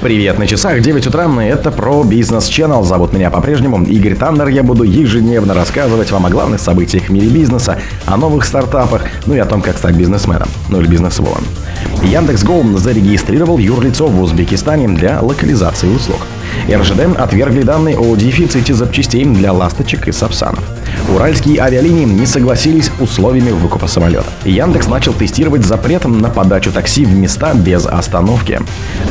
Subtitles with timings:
[0.00, 2.82] Привет, на часах 9 утра, и это про бизнес Channel.
[2.84, 4.48] Зовут меня по-прежнему Игорь Таннер.
[4.48, 9.34] Я буду ежедневно рассказывать вам о главных событиях в мире бизнеса, о новых стартапах, ну
[9.34, 11.44] и о том, как стать бизнесменом, ну или бизнесвомен.
[12.02, 16.18] Яндекс.Го зарегистрировал юрлицо в Узбекистане для локализации услуг.
[16.68, 20.64] РЖД отвергли данные о дефиците запчастей для ласточек и сапсанов.
[21.14, 24.26] Уральские авиалинии не согласились условиями выкупа самолета.
[24.44, 28.60] Яндекс начал тестировать запрет на подачу такси в места без остановки.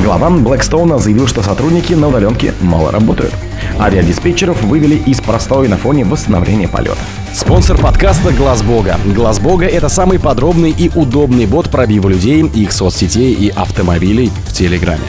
[0.04, 3.33] Глава Блэкстоуна заявил, что сотрудники на удаленке мало работают.
[3.79, 6.97] Авиадиспетчеров вывели из простоя на фоне восстановления полета.
[7.33, 8.97] Спонсор подкаста Глаз Бога.
[9.05, 14.53] Глаз Бога это самый подробный и удобный бот пробива людей, их соцсетей и автомобилей в
[14.53, 15.05] Телеграме.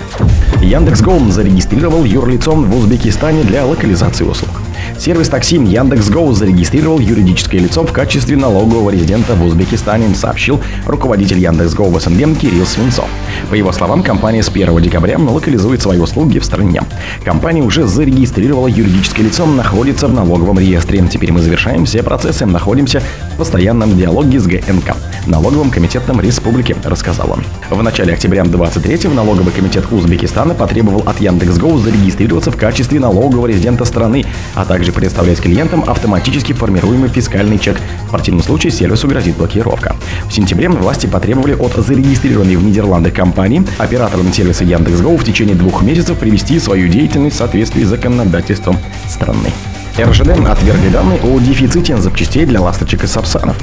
[0.62, 4.59] Яндекс.Го зарегистрировал юрлицом в Узбекистане для локализации услуг.
[5.00, 11.88] Сервис такси Яндекс.Го зарегистрировал юридическое лицо в качестве налогового резидента в Узбекистане, сообщил руководитель Яндекс.Го
[11.88, 13.08] в СНГ Кирилл Свинцов.
[13.48, 16.82] По его словам, компания с 1 декабря локализует свои услуги в стране.
[17.24, 21.02] Компания уже зарегистрировала юридическое лицо, находится в налоговом реестре.
[21.10, 23.02] Теперь мы завершаем все процессы, находимся
[23.32, 24.96] в постоянном диалоге с ГНК.
[25.26, 27.44] Налоговым комитетом республики, рассказал он.
[27.70, 33.84] В начале октября 23-го налоговый комитет Узбекистана потребовал от Яндекс.Го зарегистрироваться в качестве налогового резидента
[33.84, 37.76] страны, а также предоставлять клиентам автоматически формируемый фискальный чек.
[38.06, 39.94] В противном случае сервису грозит блокировка.
[40.28, 45.82] В сентябре власти потребовали от зарегистрированной в Нидерландах компании операторам сервиса Яндекс.Го в течение двух
[45.82, 49.50] месяцев привести свою деятельность в соответствии с законодательством страны.
[49.98, 53.56] РЖД отвергли данные о дефиците запчастей для ласточек и сапсанов.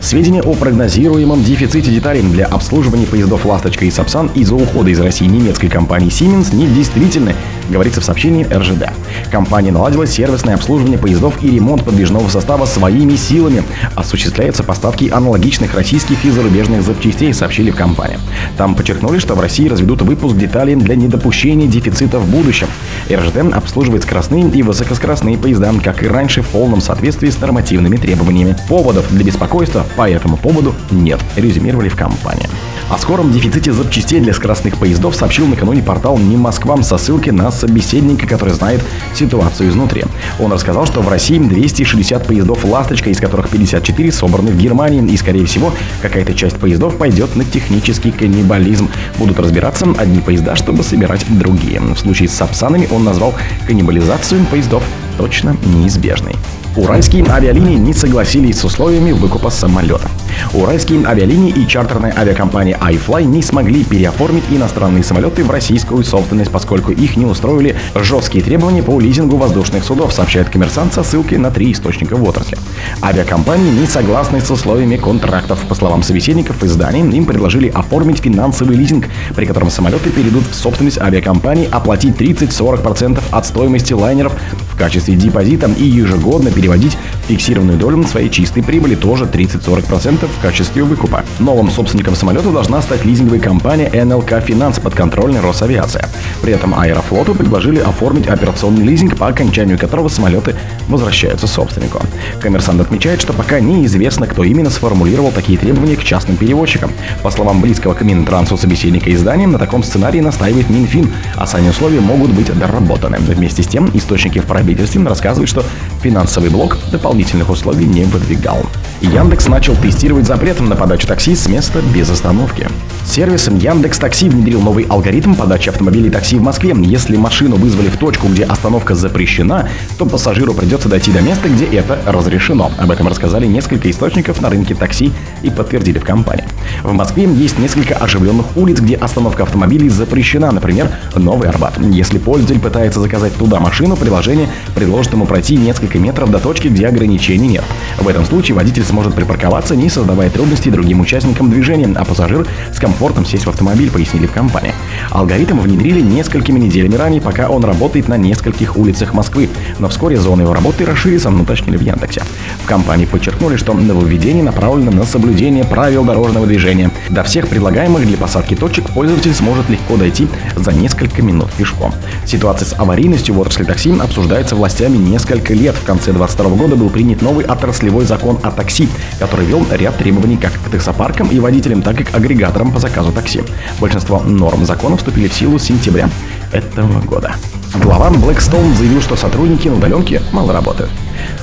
[0.00, 5.26] Сведения о прогнозируемом дефиците деталей для обслуживания поездов «Ласточка» и «Сапсан» из-за ухода из России
[5.26, 7.34] немецкой компании Siemens недействительны,
[7.70, 8.90] говорится в сообщении РЖД.
[9.30, 13.62] Компания наладила сервисное обслуживание поездов и ремонт подвижного состава своими силами.
[13.94, 18.18] Осуществляются поставки аналогичных российских и зарубежных запчастей, сообщили в компании.
[18.56, 22.66] Там подчеркнули, что в России разведут выпуск деталей для недопущения дефицита в будущем.
[23.10, 28.56] РЖД обслуживает скоростные и высокоскоростные поезда, как и раньше, в полном соответствии с нормативными требованиями.
[28.68, 32.48] Поводов для беспокойства по этому поводу нет, резюмировали в компании.
[32.92, 37.50] О скором дефиците запчастей для скоростных поездов сообщил накануне портал «Не Москва» со ссылки на
[37.50, 38.82] собеседника, который знает
[39.14, 40.04] ситуацию изнутри.
[40.38, 45.16] Он рассказал, что в России 260 поездов «Ласточка», из которых 54 собраны в Германии, и,
[45.16, 48.90] скорее всего, какая-то часть поездов пойдет на технический каннибализм.
[49.16, 51.80] Будут разбираться одни поезда, чтобы собирать другие.
[51.80, 53.32] В случае с Сапсанами он назвал
[53.66, 54.82] каннибализацию поездов
[55.16, 56.36] точно неизбежной.
[56.76, 60.10] Уральские авиалинии не согласились с условиями выкупа самолета.
[60.52, 66.92] Уральские авиалинии и чартерная авиакомпания iFly не смогли переоформить иностранные самолеты в российскую собственность, поскольку
[66.92, 71.72] их не устроили жесткие требования по лизингу воздушных судов, сообщает коммерсант со ссылкой на три
[71.72, 72.58] источника в отрасли.
[73.02, 75.60] Авиакомпании не согласны с условиями контрактов.
[75.68, 80.98] По словам собеседников издания, им предложили оформить финансовый лизинг, при котором самолеты перейдут в собственность
[80.98, 84.34] авиакомпании, оплатить 30-40% от стоимости лайнеров
[84.72, 86.96] в качестве депозита и ежегодно переводить
[87.28, 91.24] фиксированную долю своей чистой прибыли тоже 30-40% в качестве выкупа.
[91.38, 96.08] Новым собственником самолета должна стать лизинговая компания НЛК Финанс подконтрольной Росавиация.
[96.42, 100.54] При этом Аэрофлоту предложили оформить операционный лизинг, по окончанию которого самолеты
[100.88, 102.00] возвращаются собственнику.
[102.40, 106.92] Коммерсант отмечает, что пока неизвестно, кто именно сформулировал такие требования к частным перевозчикам.
[107.22, 112.00] По словам близкого к Минтрансу собеседника издания, на таком сценарии настаивает Минфин, а сами условия
[112.00, 113.18] могут быть доработаны.
[113.18, 115.64] Вместе с тем, источники в правительстве рассказывают, что
[116.02, 118.66] финансовый блок дополнительных условий не выдвигал.
[119.00, 122.68] Яндекс начал тестировать запрет на подачу такси с места без остановки.
[123.04, 126.74] Сервисом Яндекс Такси внедрил новый алгоритм подачи автомобилей такси в Москве.
[126.82, 129.68] Если машину вызвали в точку, где остановка запрещена,
[129.98, 132.70] то пассажиру придется дойти до места, где это разрешено.
[132.78, 135.12] Об этом рассказали несколько источников на рынке такси
[135.42, 136.44] и подтвердили в компании.
[136.82, 141.78] В Москве есть несколько оживленных улиц, где остановка автомобилей запрещена, например, Новый Арбат.
[141.78, 146.86] Если пользователь пытается заказать туда машину, приложение предложит ему пройти несколько метров до точки, где
[146.86, 147.64] ограничений нет.
[147.98, 152.78] В этом случае водитель сможет припарковаться, не создавая трудностей другим участникам движения, а пассажир с
[152.78, 154.74] комфортом сесть в автомобиль, пояснили в компании.
[155.10, 160.42] Алгоритм внедрили несколькими неделями ранее, пока он работает на нескольких улицах Москвы, но вскоре зона
[160.42, 162.22] его работы расширится, уточнили в Яндексе.
[162.62, 166.90] В компании подчеркнули, что нововведение направлено на соблюдение правил дорожного движения.
[167.10, 171.92] До всех предлагаемых для посадки точек пользователь сможет легко дойти за несколько минут пешком.
[172.24, 175.74] Ситуация с аварийностью в отрасли такси обсуждается властями несколько лет.
[175.74, 178.88] В конце 2022 года был принят новый отраслевой закон о такси,
[179.18, 183.12] который вел ряд требований как к таксопаркам и водителям, так и к агрегаторам по заказу
[183.12, 183.42] такси.
[183.80, 186.08] Большинство норм закона вступили в силу с сентября
[186.52, 187.34] этого года.
[187.80, 190.90] Глава Blackstone заявил, что сотрудники на удаленке мало работают.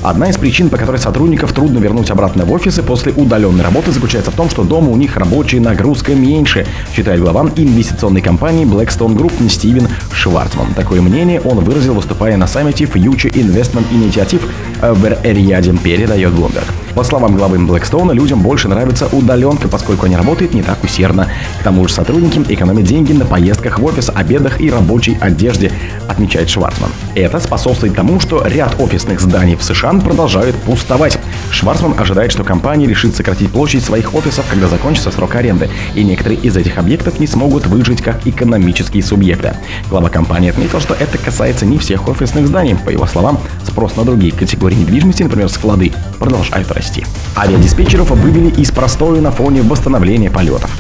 [0.03, 4.29] Одна из причин, по которой сотрудников трудно вернуть обратно в офисы после удаленной работы, заключается
[4.29, 9.49] в том, что дома у них рабочая нагрузка меньше, считает глава инвестиционной компании Blackstone Group
[9.49, 10.73] Стивен Шварцман.
[10.75, 14.41] Такое мнение он выразил, выступая на саммите Future Investment Initiative
[14.81, 16.65] в Эр-Рияде, передает Bloomberg.
[16.99, 21.29] По словам главы Blackstone, людям больше нравится удаленка, поскольку они работают не так усердно.
[21.61, 25.71] К тому же сотрудники экономят деньги на поездках в офис, обедах и рабочей одежде,
[26.09, 26.91] отмечает Шварцман.
[27.15, 31.17] Это способствует тому, что ряд офисных зданий в США продолжают пустовать.
[31.51, 36.41] Шварцман ожидает, что компания решит сократить площадь своих офисов, когда закончится срок аренды, и некоторые
[36.41, 39.55] из этих объектов не смогут выжить как экономические субъекты.
[39.89, 42.75] Глава компании отметил, что это касается не всех офисных зданий.
[42.75, 46.88] По его словам, спрос на другие категории недвижимости, например, склады, продолжает расти.
[47.35, 50.71] Авиадиспетчеров вывели из простоя на фоне восстановления полетов.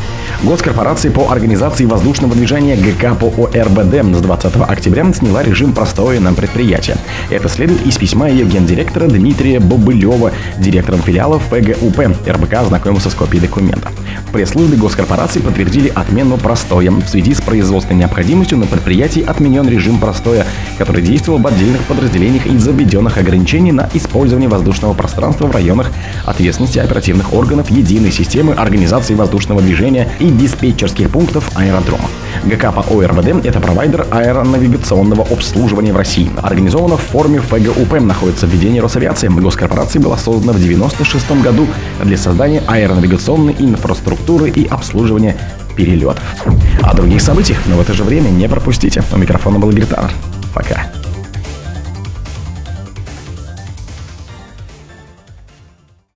[0.43, 6.33] Госкорпорация по организации воздушного движения ГК по ОРБД с 20 октября сняла режим простоя на
[6.33, 6.97] предприятие.
[7.29, 11.99] Это следует из письма ее гендиректора Дмитрия Бобылева, директором филиалов ФГУП.
[12.27, 13.91] РБК ознакомился с копией документа.
[14.27, 16.91] В пресс-службе госкорпорации подтвердили отмену простоя.
[16.91, 20.45] В связи с производственной необходимостью на предприятии отменен режим простоя,
[20.77, 25.91] который действовал в отдельных подразделениях из-за введенных ограничений на использование воздушного пространства в районах
[26.25, 32.09] ответственности оперативных органов единой системы организации воздушного движения и диспетчерских пунктов аэродрома.
[32.45, 36.29] ГК по ОРВД– это провайдер аэронавигационного обслуживания в России.
[36.41, 39.27] Организована в форме ФГУП, находится в ведении Росавиации.
[39.27, 41.67] Госкорпорация была создана в 1996 году
[42.03, 45.37] для создания аэронавигационной инфраструктуры и обслуживания
[45.75, 46.23] перелетов.
[46.81, 49.03] О других событиях, но в это же время не пропустите.
[49.13, 50.11] У микрофона был Гертар.
[50.53, 50.98] Пока.